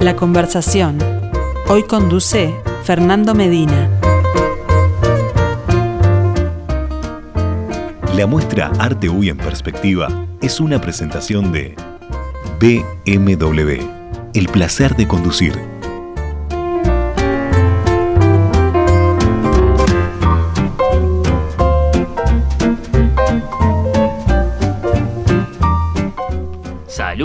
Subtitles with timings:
[0.00, 0.96] La conversación.
[1.68, 2.54] Hoy conduce
[2.84, 3.90] Fernando Medina.
[8.16, 10.08] La muestra Arte UI en Perspectiva
[10.40, 11.76] es una presentación de
[12.58, 13.84] BMW,
[14.32, 15.79] el placer de conducir.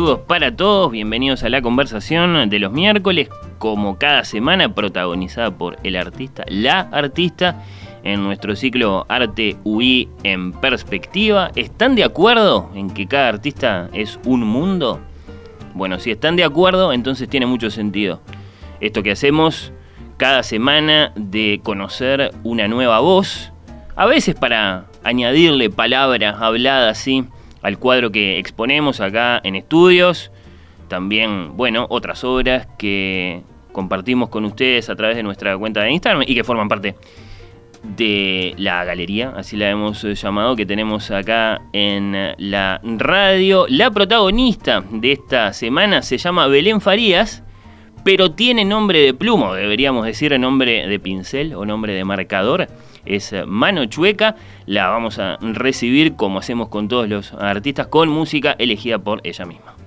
[0.05, 3.27] Para todos, bienvenidos a la conversación de los miércoles,
[3.57, 7.63] como cada semana protagonizada por el artista, la artista,
[8.03, 11.49] en nuestro ciclo Arte UI en perspectiva.
[11.55, 14.99] ¿Están de acuerdo en que cada artista es un mundo?
[15.73, 18.21] Bueno, si están de acuerdo, entonces tiene mucho sentido.
[18.81, 19.73] Esto que hacemos
[20.17, 23.51] cada semana de conocer una nueva voz,
[23.95, 27.25] a veces para añadirle palabras habladas, ¿sí?
[27.65, 30.31] Al cuadro que exponemos acá en estudios.
[30.87, 33.41] También, bueno, otras obras que
[33.71, 36.95] compartimos con ustedes a través de nuestra cuenta de Instagram y que forman parte
[37.97, 43.65] de la galería, así la hemos llamado, que tenemos acá en la radio.
[43.67, 47.43] La protagonista de esta semana se llama Belén Farías,
[48.05, 52.67] pero tiene nombre de plumo, deberíamos decir nombre de pincel o nombre de marcador
[53.03, 54.35] es Mano Chueca.
[54.67, 59.45] La vamos a recibir como hacemos con todos los artistas, con música elegida por ella
[59.45, 59.84] misma.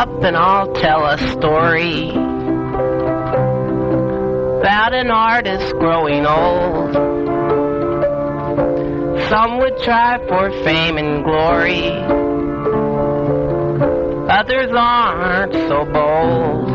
[0.00, 2.08] Up and I'll tell a story.
[4.60, 6.94] about an artist growing old.
[9.28, 11.90] Some would try for fame and glory,
[14.30, 16.70] others aren't so bold.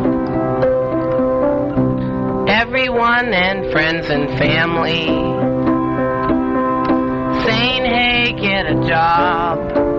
[2.47, 5.05] Everyone and friends and family
[7.43, 9.94] saying, hey, get a job.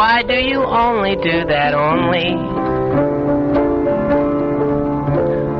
[0.00, 2.34] Why do you only do that only?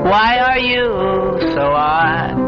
[0.09, 2.39] Why are you so odd?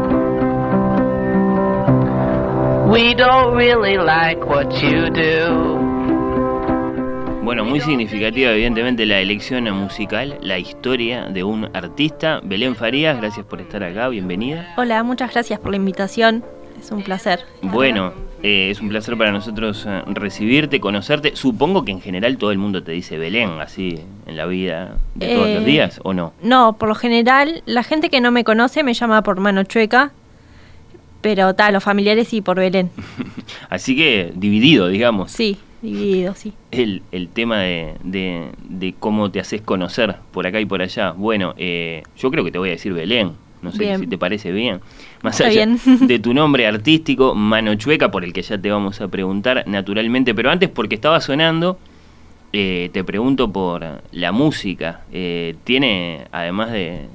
[2.89, 5.83] We don't really like what you do.
[7.43, 12.39] Bueno, muy significativa evidentemente la elección musical, la historia de un artista.
[12.43, 14.73] Belén Farías, gracias por estar acá, bienvenida.
[14.77, 16.43] Hola, muchas gracias por la invitación,
[16.79, 17.41] es un placer.
[17.61, 21.33] Bueno, eh, es un placer para nosotros eh, recibirte, conocerte.
[21.33, 25.33] Supongo que en general todo el mundo te dice Belén, así en la vida de
[25.33, 26.33] todos los eh, días, ¿o no?
[26.43, 30.11] No, por lo general, la gente que no me conoce me llama por mano chueca,
[31.21, 32.91] pero tal, los familiares sí por Belén.
[33.69, 35.31] así que dividido, digamos.
[35.31, 36.51] Sí, dividido, sí.
[36.71, 41.11] El, el tema de, de, cómo te haces conocer por acá y por allá.
[41.11, 44.81] Bueno, yo creo que te voy a decir Belén no sé si te parece bien.
[45.23, 45.65] Más allá
[46.01, 50.35] de tu nombre artístico, Mano Chueca, por el que ya te vamos a preguntar naturalmente,
[50.35, 51.79] pero antes porque estaba sonando,
[52.51, 54.99] eh, te pregunto por la música.
[55.13, 57.07] Eh, tiene, además de,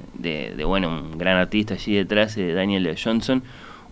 [0.65, 3.43] bueno, un gran artista allí detrás, de Daniel Johnson,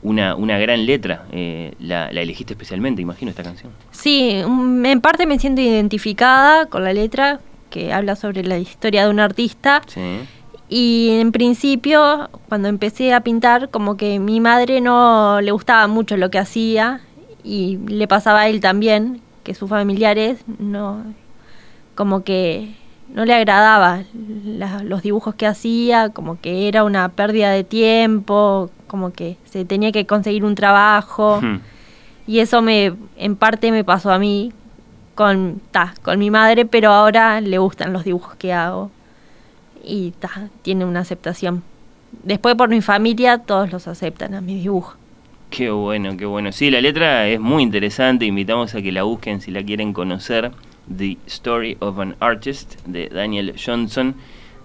[0.01, 1.25] una, una gran letra.
[1.31, 3.71] Eh, la, la, elegiste especialmente, imagino, esta canción.
[3.91, 7.39] Sí, en parte me siento identificada con la letra,
[7.69, 9.83] que habla sobre la historia de un artista.
[9.85, 10.01] Sí
[10.69, 16.17] y en principio, cuando empecé a pintar, como que mi madre no le gustaba mucho
[16.17, 17.01] lo que hacía
[17.43, 21.03] y le pasaba a él también, que sus familiares no,
[21.95, 22.75] como que
[23.13, 24.03] no le agradaba
[24.83, 29.93] los dibujos que hacía, como que era una pérdida de tiempo, como que se tenía
[29.93, 31.39] que conseguir un trabajo.
[32.27, 34.51] Y eso me, en parte me pasó a mí
[35.15, 38.91] con, ta, con mi madre, pero ahora le gustan los dibujos que hago
[39.83, 40.13] y
[40.61, 41.63] tiene una aceptación.
[42.23, 44.95] Después por mi familia todos los aceptan a mi dibujo.
[45.49, 46.51] Qué bueno, qué bueno.
[46.51, 50.51] Sí, la letra es muy interesante, invitamos a que la busquen si la quieren conocer.
[50.95, 54.15] The Story of an Artist de Daniel Johnson.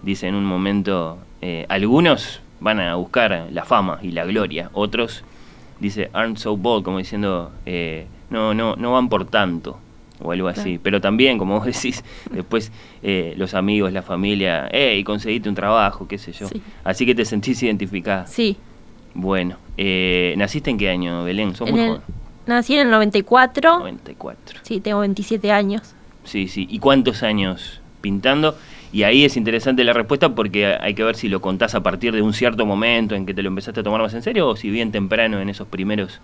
[0.02, 5.24] Dice en un momento, eh, algunos van a buscar la fama y la gloria, otros,
[5.80, 9.78] dice, aren't so bold, como diciendo, eh, no, no, no van por tanto
[10.22, 10.78] o algo así.
[10.82, 12.72] Pero también, como vos decís, después
[13.02, 16.46] eh, los amigos, la familia, hey, conseguiste un trabajo, qué sé yo.
[16.84, 18.26] Así que te sentís identificada.
[18.26, 18.56] Sí.
[19.14, 21.54] Bueno, eh, ¿naciste en qué año, Belén?
[21.54, 22.00] ¿Sos muy joven?
[22.46, 23.78] Nací en el 94.
[23.78, 24.60] 94.
[24.62, 25.94] Sí, tengo 27 años.
[26.24, 26.66] Sí, sí.
[26.70, 28.56] ¿Y cuántos años pintando?
[28.92, 32.12] Y ahí es interesante la respuesta porque hay que ver si lo contás a partir
[32.12, 34.56] de un cierto momento en que te lo empezaste a tomar más en serio o
[34.56, 36.20] si bien temprano en esos primeros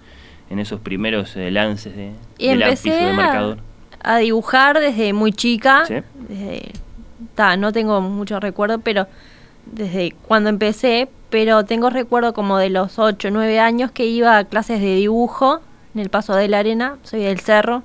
[0.50, 3.60] en esos primeros eh, lances de, y de lápiz o de marcador a
[4.18, 5.84] dibujar desde muy chica.
[7.56, 9.06] no tengo mucho recuerdo, pero
[9.66, 14.38] desde cuando empecé, pero tengo recuerdo como de los 8 o 9 años que iba
[14.38, 15.60] a clases de dibujo
[15.94, 17.82] en el Paso de la Arena, soy del Cerro.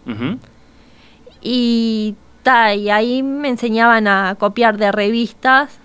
[1.41, 5.79] Y, ta, y ahí me enseñaban a copiar de revistas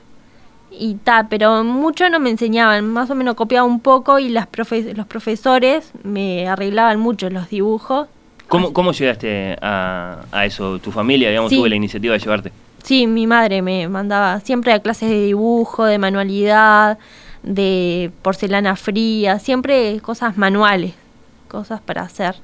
[0.71, 4.47] y ta, pero mucho no me enseñaban, más o menos copiaba un poco y las
[4.95, 8.09] los profesores me arreglaban mucho los dibujos.
[8.49, 10.79] ¿Cómo, cómo llegaste a, eso?
[10.79, 12.53] ¿Tu familia, digamos, tuvo la iniciativa de llevarte?
[12.83, 16.99] Sí, mi madre me mandaba siempre a clases de dibujo, de manualidad,
[17.43, 20.95] de porcelana fría, siempre cosas manuales,
[21.49, 22.37] cosas para hacer.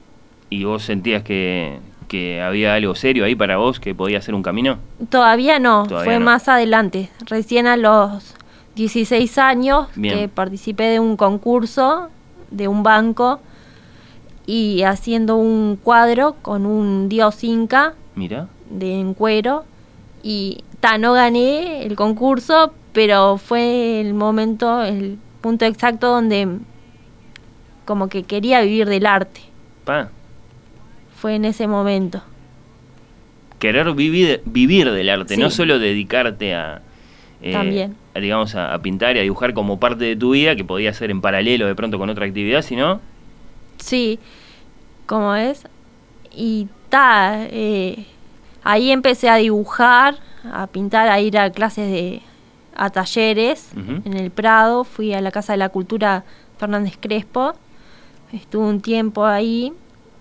[0.50, 1.78] ¿Y vos sentías que,
[2.08, 4.78] que había algo serio ahí para vos que podía ser un camino?
[5.08, 7.08] Todavía no, fue más adelante.
[7.26, 8.34] Recién a los
[8.74, 12.10] 16 años que participé de un concurso
[12.50, 13.40] de un banco
[14.46, 18.48] y haciendo un cuadro con un dios inca Mira.
[18.70, 19.64] de en cuero
[20.22, 26.58] y ta, no gané el concurso, pero fue el momento, el punto exacto donde
[27.84, 29.40] como que quería vivir del arte.
[29.84, 30.10] Pa
[31.24, 32.22] fue en ese momento.
[33.58, 36.82] Querer vivir, vivir del arte, no solo dedicarte a,
[37.40, 37.88] eh,
[38.20, 41.22] digamos, a, pintar y a dibujar como parte de tu vida, que podía ser en
[41.22, 43.00] paralelo de pronto con otra actividad, sino...
[43.84, 44.18] Sí,
[45.04, 45.64] como es.
[46.32, 48.06] Y ta, eh,
[48.62, 50.16] ahí empecé a dibujar,
[50.50, 52.22] a pintar, a ir a clases de
[52.74, 56.24] a talleres en el Prado, fui a la Casa de la Cultura
[56.58, 57.52] Fernández Crespo,
[58.32, 59.72] estuve un tiempo ahí.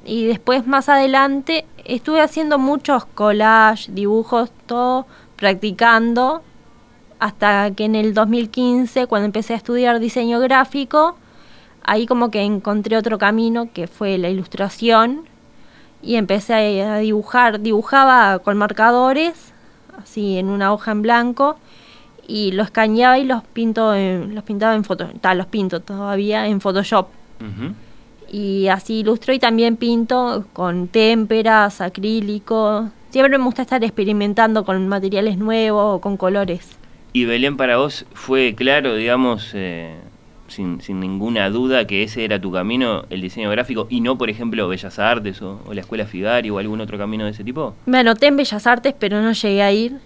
[0.06, 5.08] Y después más adelante estuve haciendo muchos collages, dibujos, todo
[5.38, 6.44] practicando
[7.20, 11.16] hasta que en el 2015 cuando empecé a estudiar diseño gráfico
[11.84, 15.26] ahí como que encontré otro camino que fue la ilustración
[16.02, 19.54] y empecé a dibujar, dibujaba con marcadores
[20.02, 21.58] así en una hoja en blanco
[22.28, 27.08] y los escaneaba y los pinto los pintaba en foto, los pinto todavía en Photoshop
[28.34, 32.90] y así ilustro y también pinto con témperas, acrílico.
[33.12, 36.80] Siempre me gusta estar experimentando con materiales nuevos o con colores.
[37.14, 40.00] ¿Y Belén para vos fue claro, digamos, eh,
[40.54, 44.30] sin, sin, ninguna duda que ese era tu camino, el diseño gráfico, y no, por
[44.30, 47.76] ejemplo, Bellas Artes o, la Escuela Figari o algún otro camino de ese tipo?
[47.86, 50.00] Me anoté en Bellas Artes, pero no llegué a ir.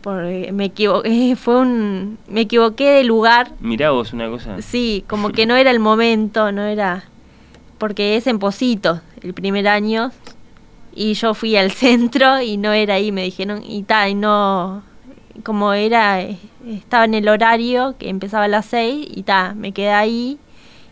[0.00, 3.52] Porque me equivoqué, fue un, me equivoqué de lugar.
[3.60, 4.60] Mirá vos una cosa.
[4.60, 7.04] Sí, como que no era el momento, no era
[7.82, 10.12] porque es en Posito el primer año
[10.94, 14.84] y yo fui al centro y no era ahí, me dijeron, y tal, y no,
[15.42, 19.90] como era, estaba en el horario que empezaba a las seis y tal, me quedé
[19.90, 20.38] ahí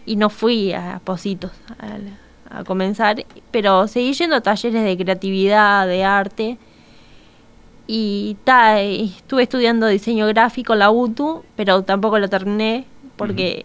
[0.06, 5.87] y no fui a Positos a, a, comenzar, pero seguí yendo a talleres de creatividad,
[5.87, 6.58] de arte
[7.87, 12.84] y tal, estuve estudiando diseño gráfico, la UTU, pero tampoco lo terminé
[13.16, 13.64] porque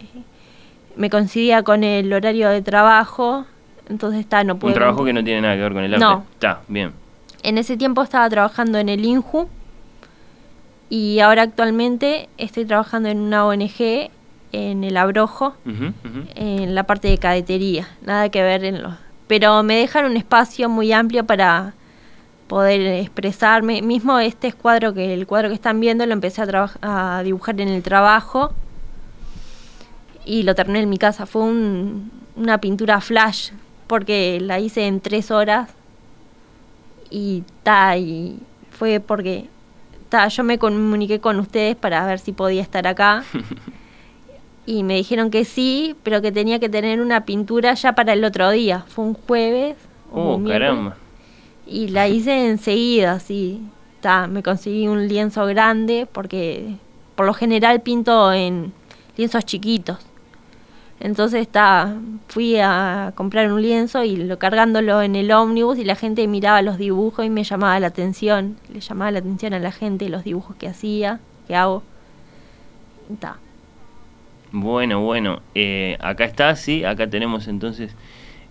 [0.95, 3.45] me coincidía con el horario de trabajo,
[3.87, 4.73] entonces está, no puedo.
[4.73, 6.05] Un trabajo que no tiene nada que ver con el arte.
[6.05, 6.25] No.
[6.33, 6.93] Está, bien.
[7.43, 9.47] En ese tiempo estaba trabajando en el INJU
[10.89, 14.09] y ahora actualmente estoy trabajando en una ONG
[14.51, 15.55] en el Abrojo,
[16.35, 18.93] en la parte de cadetería, nada que ver en los...
[19.27, 21.73] Pero me dejan un espacio muy amplio para
[22.47, 23.81] poder expresarme.
[23.81, 27.69] Mismo este cuadro que el cuadro que están viendo lo empecé a, a dibujar en
[27.69, 28.53] el trabajo
[30.25, 31.25] y lo terminé en mi casa.
[31.25, 33.49] Fue una pintura flash
[33.87, 35.71] porque la hice en tres horas
[37.09, 38.39] y ta, y
[38.71, 39.47] fue porque
[40.09, 43.23] ta, yo me comuniqué con ustedes para ver si podía estar acá
[44.65, 48.23] y me dijeron que sí, pero que tenía que tener una pintura ya para el
[48.23, 48.85] otro día.
[48.87, 49.75] Fue un jueves.
[50.11, 50.97] Oh, caramba.
[51.67, 53.61] Y la hice enseguida, así.
[54.01, 56.75] Ta, me conseguí un lienzo grande porque
[57.15, 58.73] por lo general pinto en
[59.17, 59.97] lienzos chiquitos.
[60.99, 61.95] Entonces está,
[62.29, 66.61] fui a comprar un lienzo y lo cargándolo en el ómnibus y la gente miraba
[66.61, 70.23] los dibujos y me llamaba la atención, le llamaba la atención a la gente los
[70.23, 71.83] dibujos que hacía, que hago.
[73.11, 73.37] Está.
[74.51, 77.93] Bueno, bueno, eh, acá está, sí, acá tenemos entonces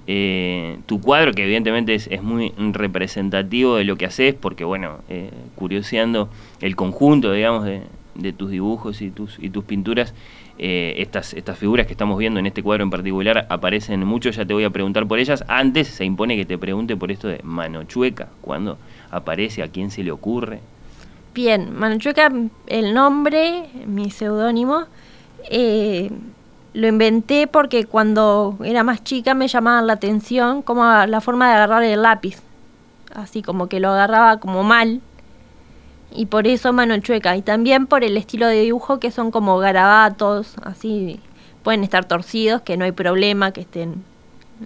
[0.07, 5.31] eh, tu cuadro, que evidentemente es, muy representativo de lo que haces, porque bueno, eh,
[5.55, 6.29] curioseando
[6.61, 7.81] el conjunto, digamos, de,
[8.15, 10.15] de tus dibujos y tus, y tus pinturas,
[10.57, 14.45] eh, estas, estas figuras que estamos viendo en este cuadro en particular aparecen mucho, ya
[14.45, 15.45] te voy a preguntar por ellas.
[15.49, 18.79] Antes se impone que te pregunte por esto de mano chueca, cuando
[19.11, 20.61] aparece, a quién se le ocurre.
[21.35, 22.33] Bien, mano chueca,
[22.69, 24.85] el nombre, mi seudónimo,
[25.51, 26.11] eh,
[26.73, 31.55] lo inventé porque cuando era más chica me llamaba la atención como la forma de
[31.55, 32.39] agarrar el lápiz.
[33.15, 35.01] así como que lo agarraba como mal.
[36.15, 37.37] Y por eso mano chueca.
[37.37, 41.19] Y también por el estilo de dibujo que son como garabatos, así
[41.65, 44.05] pueden estar torcidos, que no hay problema, que estén,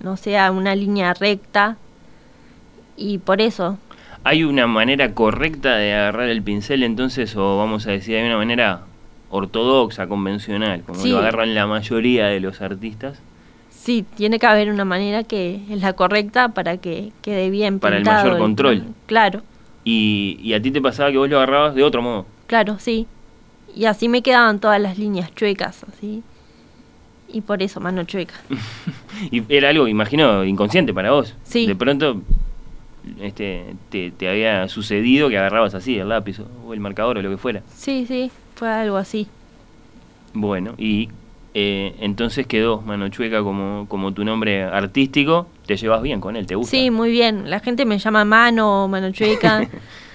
[0.03, 1.77] no sea una línea recta.
[2.97, 3.79] Y por eso.
[4.25, 8.37] ¿Hay una manera correcta de agarrar el pincel entonces, o vamos a decir, hay una
[8.37, 8.83] manera
[9.31, 13.21] ortodoxa, convencional, como lo agarran la mayoría de los artistas?
[13.71, 17.97] Sí, tiene que haber una manera que es la correcta para que quede bien Para
[17.97, 18.85] el mayor control.
[19.07, 19.43] claro.
[19.91, 22.27] Y, y a ti te pasaba que vos lo agarrabas de otro modo.
[22.47, 23.07] Claro, sí.
[23.75, 26.23] Y así me quedaban todas las líneas chuecas, así.
[27.27, 28.35] Y por eso mano chueca.
[29.31, 31.35] y era algo, imagino, inconsciente para vos.
[31.43, 31.67] Sí.
[31.67, 32.21] De pronto
[33.19, 37.31] este, te, te, había sucedido que agarrabas así el lápiz o el marcador o lo
[37.31, 37.63] que fuera.
[37.75, 39.27] Sí, sí, fue algo así.
[40.35, 41.09] Bueno, y
[41.55, 45.49] eh, entonces quedó Mano Chueca como, como tu nombre artístico.
[45.67, 46.47] ¿Te llevas bien con él?
[46.47, 46.71] ¿Te gusta?
[46.71, 47.51] Sí, muy bien.
[47.51, 49.69] La gente me llama Mano, Mano Chueca.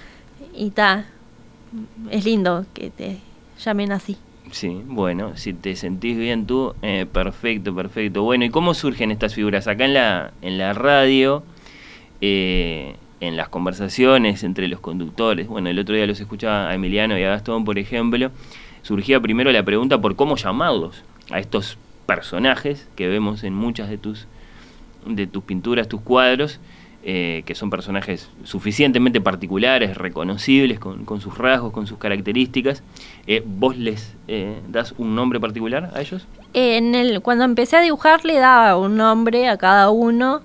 [0.54, 1.06] y ta.
[2.10, 3.18] Es lindo que te
[3.58, 4.16] llamen así.
[4.52, 8.22] Sí, bueno, si te sentís bien tú, eh, perfecto, perfecto.
[8.22, 9.66] Bueno, ¿y cómo surgen estas figuras?
[9.66, 11.42] Acá en la, en la radio,
[12.20, 17.18] eh, en las conversaciones entre los conductores, bueno, el otro día los escuchaba a Emiliano
[17.18, 18.30] y a Gastón, por ejemplo,
[18.82, 23.98] surgía primero la pregunta por cómo llamarlos a estos personajes que vemos en muchas de
[23.98, 24.26] tus,
[25.06, 26.60] de tus pinturas, tus cuadros,
[27.06, 32.82] eh, que son personajes suficientemente particulares, reconocibles, con, sus rasgos, con sus características.
[33.26, 36.26] Eh, ¿Vos les eh, das un nombre particular a ellos?
[36.54, 40.40] En el, cuando empecé a dibujar le daba un nombre a cada uno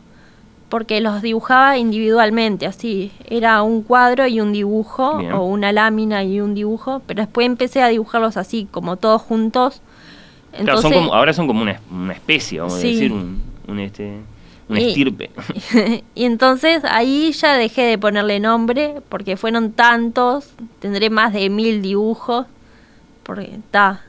[0.67, 6.41] porque los dibujaba individualmente, así, era un cuadro y un dibujo, o una lámina y
[6.41, 9.81] un dibujo, pero después empecé a dibujarlos así, como todos juntos,
[11.11, 11.79] ahora son como una,
[12.13, 14.19] especie, vamos a decir, un, este,
[14.69, 15.31] estirpe.
[16.15, 21.81] y entonces ahí ya dejé de ponerle nombre, porque fueron tantos, tendré más de mil
[21.81, 22.45] dibujos,
[23.23, 24.01] porque está,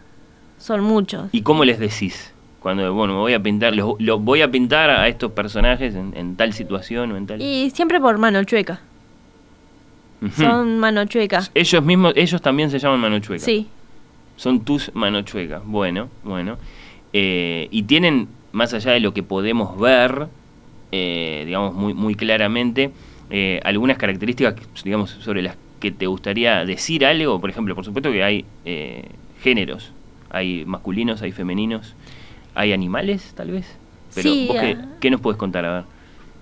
[0.59, 1.29] son muchos.
[1.33, 2.33] ¿Y cómo les decís?
[2.61, 6.53] Cuando, bueno, me voy a pintar, los, voy a pintar a estos personajes en, tal
[6.53, 7.41] situación o en tal...
[7.41, 8.81] Y siempre por mano chueca.
[10.37, 11.43] Son mano chueca.
[11.55, 13.43] Ellos mismos, ellos también se llaman mano chueca.
[13.43, 13.67] Sí,
[14.41, 15.61] son tus manochuecas.
[15.67, 16.57] Bueno, bueno.
[17.13, 20.29] Eh, y tienen, más allá de lo que podemos ver,
[20.93, 22.91] eh, digamos, muy, muy claramente,
[23.29, 27.39] eh, algunas características, digamos, sobre las que te gustaría decir algo.
[27.39, 28.47] Por ejemplo, por supuesto que hay
[29.43, 29.93] géneros.
[30.31, 31.95] Hay masculinos, hay femeninos,
[32.55, 33.77] hay animales, tal vez.
[34.15, 34.57] Pero sí, ¿vos
[35.01, 35.67] qué, nos puedes contar?
[35.67, 35.85] A ver.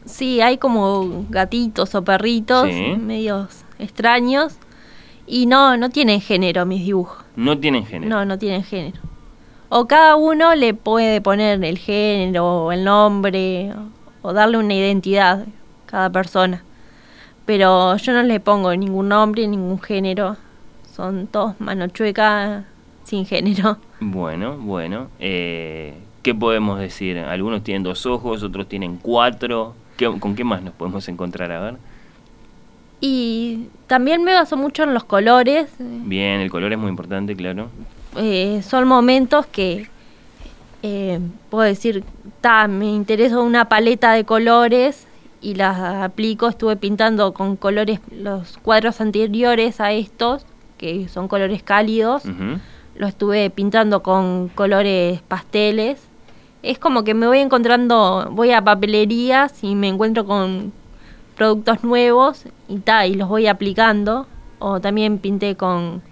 [0.05, 4.57] Sí, hay como gatitos o perritos medios extraños
[5.26, 7.17] y no, no tienen género mis dibujos.
[7.38, 8.11] No tienen género.
[8.11, 8.99] No, no tienen género.
[9.68, 13.73] O cada uno le puede poner el género o el nombre
[14.23, 15.47] o, darle una identidad a
[15.87, 16.64] cada persona.
[17.47, 20.37] Pero yo no le pongo ningún nombre, ningún género.
[20.92, 22.64] Son todos mano chueca
[23.04, 23.78] sin género.
[24.00, 25.07] Bueno, bueno.
[25.21, 27.18] Eh, ¿Qué podemos decir?
[27.18, 29.76] Algunos tienen dos ojos, otros tienen cuatro.
[30.18, 31.52] ¿Con qué más nos podemos encontrar?
[31.52, 31.76] A ver.
[33.00, 35.69] Y también me baso mucho en los colores.
[35.78, 37.69] Bien, el color es muy importante, claro.
[38.17, 39.88] Eh, son momentos que
[40.83, 42.05] eh, puedo decir,
[42.40, 45.07] ta, me interesa una paleta de colores
[45.40, 46.49] y las aplico.
[46.49, 50.45] Estuve pintando con colores los cuadros anteriores a estos,
[50.76, 52.23] que son colores cálidos.
[52.97, 56.00] Lo estuve pintando con colores pasteles.
[56.64, 60.73] Es como que me voy encontrando, voy a papelerías y me encuentro con
[61.38, 64.26] productos nuevos y, ta, y los voy aplicando.
[64.59, 66.02] O también pinté con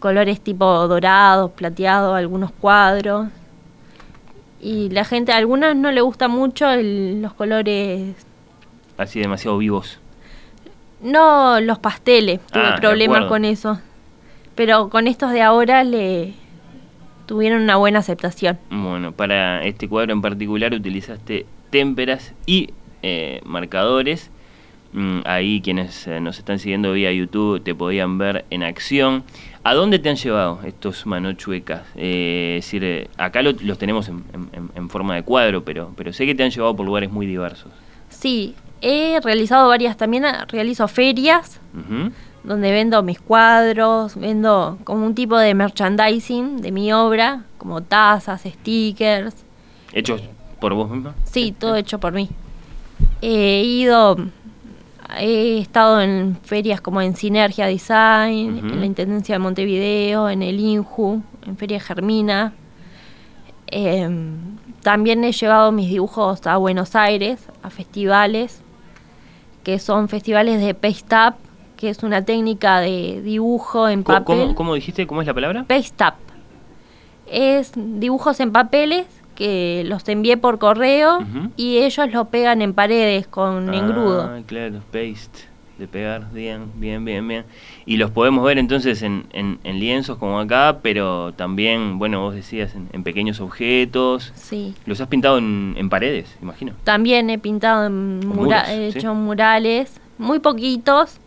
[0.00, 3.28] colores tipo dorados, plateados, algunos cuadros.
[4.60, 8.16] Y la gente, a algunas no le gusta mucho los colores...
[8.96, 10.00] Así demasiado vivos.
[11.00, 13.78] No, los pasteles, tuve ah, problemas con eso.
[14.56, 16.34] Pero con estos de ahora le
[17.26, 18.58] tuvieron una buena aceptación.
[18.70, 22.70] Bueno, para este cuadro en particular utilizaste témperas y
[23.02, 24.30] eh, marcadores
[25.24, 29.24] ahí quienes eh, nos están siguiendo vía YouTube te podían ver en acción.
[29.64, 31.82] ¿A dónde te han llevado estos manochuecas?
[31.94, 36.34] Eh, es decir, eh, acá los tenemos en, forma de cuadro, pero, pero sé que
[36.34, 37.70] te han llevado por lugares muy diversos.
[38.08, 41.60] Sí, he realizado varias, también realizo ferias,
[42.42, 48.42] donde vendo mis cuadros, vendo como un tipo de merchandising de mi obra, como tazas,
[48.42, 49.34] stickers.
[49.92, 50.22] ¿Hechos
[50.58, 51.14] por vos misma?
[51.24, 52.30] Sí, todo hecho por mí.
[53.20, 54.16] He ido
[55.16, 60.60] he estado en ferias como en Sinergia Design, en la Intendencia de Montevideo, en el
[60.60, 62.52] INJU, en Feria Germina.
[63.66, 68.62] Em, también he llevado mis dibujos a Buenos Aires, a festivales,
[69.64, 71.34] que son festivales de paste up,
[71.76, 74.54] que es una técnica de dibujo en papel.
[74.54, 75.06] ¿Cómo, dijiste?
[75.06, 75.64] ¿Cómo es la palabra?
[75.64, 76.14] Paste up.
[77.30, 79.06] Es dibujos en papeles
[79.38, 81.20] que los envié por correo
[81.56, 84.22] y ellos lo pegan en paredes con engrudo.
[84.22, 85.46] Ah, claro, paste
[85.78, 87.44] de pegar, bien, bien, bien, bien.
[87.86, 92.74] Y los podemos ver entonces en, en, lienzos como acá, pero también, bueno, vos decías,
[92.74, 94.32] en, pequeños objetos.
[94.34, 94.74] Sí.
[94.86, 96.72] ¿Los has pintado en, paredes, imagino?
[96.82, 101.18] También he pintado en murales, he hecho murales, muy poquitos,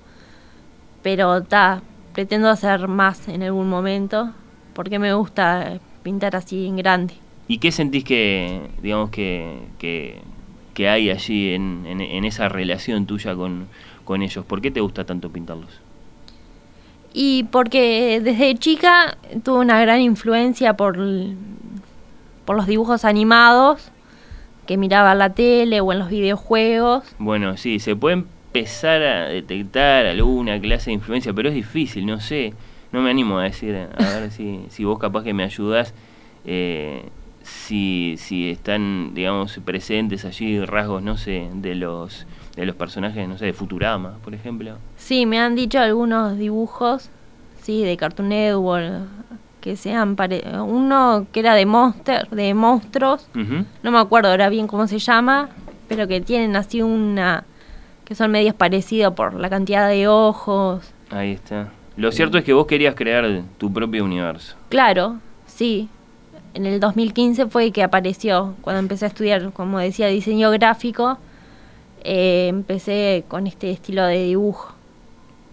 [1.01, 4.34] pero está, pretendo hacer más en algún momento,
[4.74, 7.21] porque me gusta pintar así en grande.
[7.51, 10.22] ¿Y qué sentís que, digamos, que, que,
[10.74, 13.67] que hay allí en, en esa relación tuya con
[14.12, 14.46] con ellos?
[14.46, 15.70] ¿Por qué te gusta tanto pintarlos?
[17.13, 20.98] Y porque desde chica tuve una gran influencia por,
[22.46, 23.91] por los dibujos animados
[24.65, 27.03] que miraba en la tele o en los videojuegos.
[27.20, 32.20] Bueno, sí, se puede empezar a detectar alguna clase de influencia, pero es difícil, no
[32.20, 32.53] sé.
[32.91, 35.93] No me animo a decir, a ver si, si vos capaz que me ayudás,
[36.46, 37.03] eh,
[37.51, 43.38] si, si están, digamos, presentes allí rasgos, no sé, de los de los personajes, no
[43.38, 44.77] sé, de Futurama, por ejemplo.
[44.98, 47.10] Sí, me han dicho algunos dibujos,
[47.62, 49.08] sí, de Cartoon Network,
[49.62, 54.67] que sean pare uno que era de monster, de monstruos, no me acuerdo ahora bien
[54.67, 55.50] cómo se llama,
[55.88, 57.46] pero que tienen así una
[58.03, 60.91] que son medios parecidos por la cantidad de ojos.
[61.10, 61.70] Ahí está.
[61.96, 64.58] Lo cierto es que vos querías crear tu propio universo.
[64.67, 65.88] Claro, sí.
[66.53, 71.17] En el 2015 fue que apareció, cuando empecé a estudiar, como decía, diseño gráfico
[72.03, 74.74] eh, empecé con este estilo de dibujo.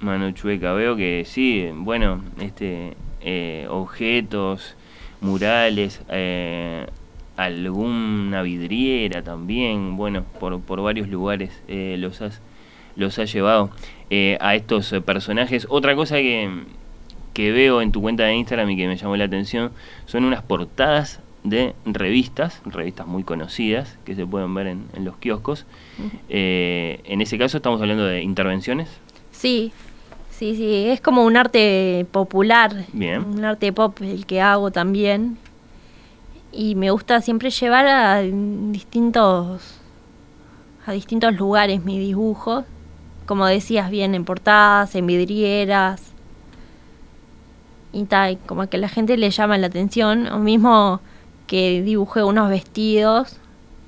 [0.01, 4.75] Manu Chueca, veo que sí, bueno, este eh, objetos,
[5.21, 6.87] murales, eh,
[7.37, 12.41] alguna vidriera también, bueno, por, por varios lugares los has
[12.97, 13.71] los has llevado
[14.41, 15.67] a estos personajes.
[15.71, 16.65] Otra cosa que,
[17.33, 19.71] que veo en tu cuenta de Instagram y que me llamó la atención
[20.07, 25.67] son unas portadas de revistas, revistas muy conocidas que se pueden ver en, los kioscos.
[26.29, 28.89] Eh, en ese caso estamos hablando de intervenciones.
[29.31, 29.73] Sí,
[30.31, 33.25] sí, sí, es como un arte popular, Bien.
[33.25, 35.39] un arte pop el que hago también.
[36.53, 39.79] Y me gusta siempre llevar a distintos
[40.89, 42.65] a distintos lugares mis dibujos,
[43.27, 46.08] como decías bien, en portadas, en vidrieras.
[47.93, 51.01] Y tal, como que la gente le llama la atención, o mismo
[51.47, 53.41] que dibujé unos vestidos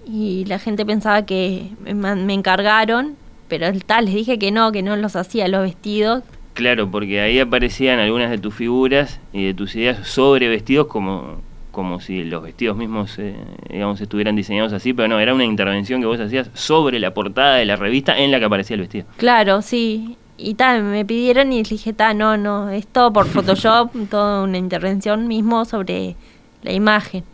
[0.07, 3.17] y la gente pensaba que me, encargaron,
[3.49, 6.25] pero tal, les dije que no, que no los hacía los vestidos.
[6.55, 11.37] Claro, porque ahí aparecían algunas de tus figuras y de tus ideas sobre vestidos como,
[11.71, 13.37] como si los vestidos mismos, eh,
[13.71, 17.57] digamos, estuvieran diseñados así, pero no, era una intervención que vos hacías sobre la portada
[17.57, 19.07] de la revista en la que aparecía el vestido.
[19.17, 20.17] Claro, sí.
[20.43, 24.43] Y tal, me pidieron y les dije, ta, no, no, es todo por Photoshop, toda
[24.43, 26.17] una intervención mismo sobre
[26.63, 27.25] la imagen.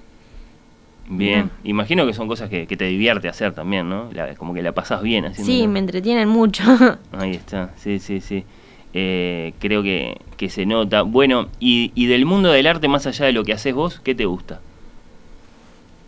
[1.09, 4.11] Bien, imagino que son cosas que, te divierte hacer también, ¿no?
[4.39, 5.53] como que la pasas bien haciendo.
[5.53, 6.65] Sí, me entretienen mucho.
[7.13, 8.45] Ahí está, sí, sí, sí.
[8.93, 11.03] Eh, creo que, se nota.
[11.03, 14.25] Bueno, y, del mundo del arte, más allá de lo que haces vos, ¿qué te
[14.25, 14.61] gusta?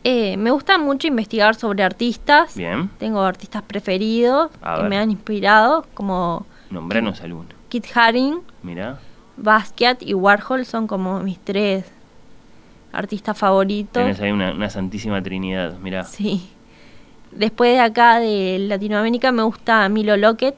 [0.04, 2.56] Eh, me gusta mucho investigar sobre artistas.
[2.56, 2.90] Bien.
[2.98, 6.46] Tengo artistas preferidos que me han inspirado, como...
[6.70, 7.48] Nombranos alguno.
[7.68, 8.40] Kit Haring.
[8.62, 8.98] Mira.
[9.36, 11.84] Basquiat y Warhol son como mis tres
[12.92, 14.00] artista favorito.
[14.00, 16.04] Tienes ahí una, santísima trinidad, mira.
[16.04, 16.50] Sí.
[17.32, 20.56] Después de acá de Latinoamérica me gusta Milo Lockett,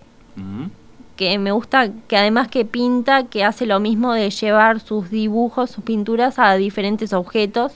[1.16, 5.70] que me gusta que además que pinta, que hace lo mismo de llevar sus dibujos,
[5.70, 7.73] sus pinturas a diferentes objetos.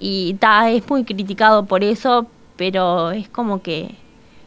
[0.00, 3.94] Y ta, es muy criticado por eso, pero es como que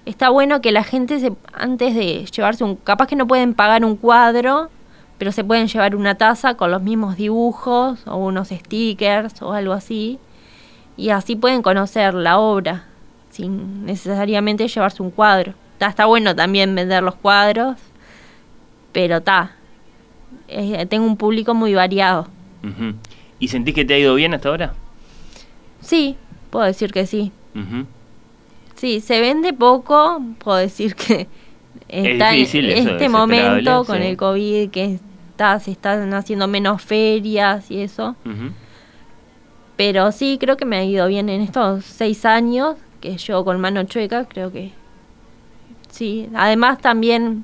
[0.06, 3.84] está bueno que la gente se, antes de llevarse un, capaz que no pueden pagar
[3.84, 4.70] un cuadro,
[5.18, 9.74] pero se pueden llevar una taza con los mismos dibujos o unos stickers o algo
[9.74, 10.20] así
[10.98, 12.86] y así pueden conocer la obra
[13.30, 15.54] sin necesariamente llevarse un cuadro.
[15.80, 17.78] Está, bueno también vender los cuadros,
[18.94, 19.52] pero está.
[20.48, 22.28] Eh, tengo un público muy variado.
[23.40, 24.74] ¿Y sentís que te ha ido bien hasta ahora?
[25.82, 26.16] Sí,
[26.50, 27.32] puedo decir que sí.
[28.86, 31.28] Sí, se vende poco, puedo decir que
[31.88, 35.00] está en este momento con el COVID que
[35.32, 38.16] está, se están haciendo menos ferias y eso.
[39.76, 43.60] Pero sí, creo que me ha ido bien en estos seis años que yo con
[43.60, 44.72] mano chueca, creo que
[45.90, 46.30] sí.
[46.36, 47.44] Además también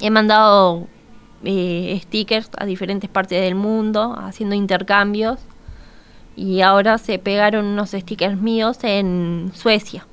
[0.00, 0.86] he mandado
[1.44, 5.40] eh, stickers a diferentes partes del mundo, haciendo intercambios.
[6.36, 10.06] Y ahora se pegaron unos stickers míos en Suecia.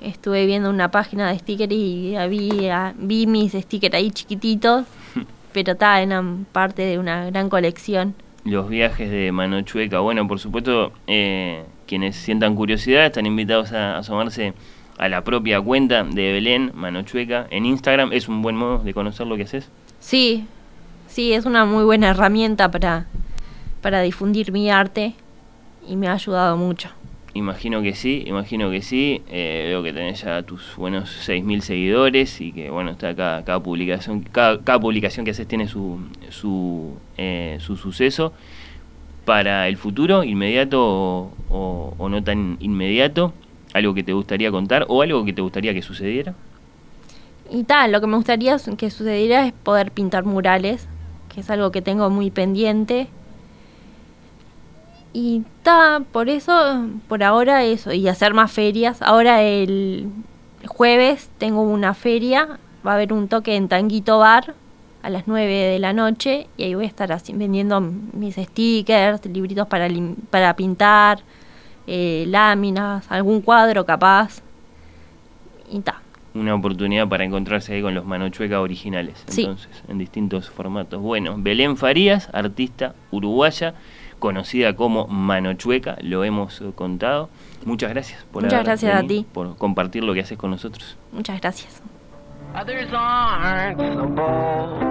[0.00, 4.86] Estuve viendo una página de stickers y había, vi mis stickers ahí chiquititos,
[5.52, 8.14] pero está, eran parte de una gran colección.
[8.44, 13.98] Los viajes de Mano Chueca, bueno, por supuesto, eh, quienes sientan curiosidad están invitados a
[13.98, 14.54] asomarse
[14.96, 18.12] a la propia cuenta de Belén Mano Chueca en Instagram.
[18.12, 19.68] ¿Es un buen modo de conocer lo que haces?
[19.98, 20.46] Sí,
[21.06, 23.06] sí, es una muy buena herramienta para,
[23.82, 25.14] para difundir mi arte
[25.86, 26.90] y me ha ayudado mucho.
[27.32, 29.22] Imagino que sí, imagino que sí.
[29.28, 33.60] Eh, veo que tenés ya tus buenos 6.000 seguidores y que bueno, está cada, cada
[33.62, 38.32] publicación cada, publicación que haces tiene su, su, eh, su suceso.
[39.24, 40.82] Para el futuro, inmediato
[41.50, 43.32] o, o, no tan inmediato,
[43.74, 46.34] algo que te gustaría contar o algo que te gustaría que sucediera.
[47.48, 50.88] Y tal, lo que me gustaría que sucediera es poder pintar murales,
[51.32, 53.08] que es algo que tengo muy pendiente
[55.12, 59.02] y está, por eso, por ahora eso, y hacer más ferias.
[59.02, 60.08] Ahora el
[60.66, 64.54] jueves tengo una feria, va a haber un toque en Tanguito Bar
[65.02, 69.24] a las 9 de la noche y ahí voy a estar así, vendiendo mis stickers,
[69.26, 69.88] libritos para,
[70.30, 71.20] para pintar,
[71.86, 74.42] eh, láminas, algún cuadro capaz.
[75.70, 76.02] Y está.
[76.32, 81.00] Una oportunidad para encontrarse ahí con los Manochueca originales, entonces, en distintos formatos.
[81.00, 83.74] Bueno, Belén Farías, artista uruguaya
[84.20, 87.28] conocida como Manochueca, lo hemos contado.
[87.64, 89.26] Muchas gracias por Muchas gracias a ti.
[89.32, 90.96] por compartir lo que haces con nosotros.
[91.12, 91.82] Muchas gracias.
[92.54, 94.82] Others aren't so bold.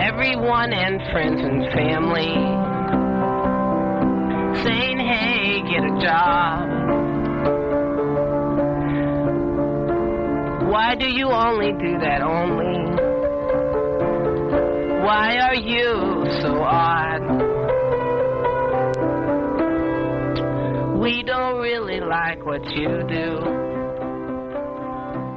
[0.00, 2.34] Everyone and friends and family
[4.62, 6.68] saying, hey, get a job.
[10.70, 13.11] Why do you only do that only?
[15.12, 17.20] Why are you so odd?
[20.98, 23.36] We don't really like what you do.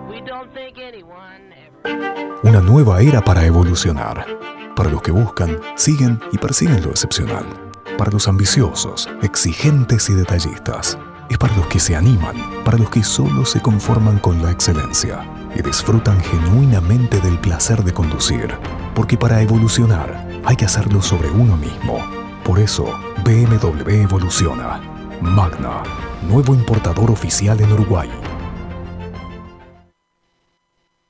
[0.07, 2.39] We don't think anyone ever...
[2.45, 4.25] Una nueva era para evolucionar.
[4.77, 7.45] Para los que buscan, siguen y persiguen lo excepcional.
[7.97, 10.97] Para los ambiciosos, exigentes y detallistas.
[11.29, 15.25] Es para los que se animan, para los que solo se conforman con la excelencia
[15.55, 18.55] y disfrutan genuinamente del placer de conducir
[18.95, 21.99] porque para evolucionar hay que hacerlo sobre uno mismo.
[22.43, 22.85] Por eso,
[23.23, 24.81] BMW evoluciona.
[25.21, 25.83] Magna,
[26.27, 28.09] nuevo importador oficial en Uruguay.